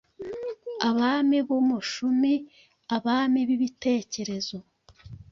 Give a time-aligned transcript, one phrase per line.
[0.89, 2.33] Abami b'Umushumi,
[2.95, 4.57] Abami b'Ibitekerezo.